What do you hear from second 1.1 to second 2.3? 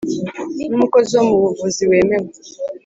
wo mu buvuzi wemewe